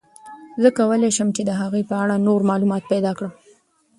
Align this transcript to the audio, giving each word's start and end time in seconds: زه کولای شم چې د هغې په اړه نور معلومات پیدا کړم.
زه 0.61 0.69
کولای 0.77 1.11
شم 1.17 1.29
چې 1.35 1.41
د 1.45 1.51
هغې 1.61 1.81
په 1.89 1.95
اړه 2.03 2.15
نور 2.27 2.39
معلومات 2.49 2.83
پیدا 2.91 3.11
کړم. 3.17 3.31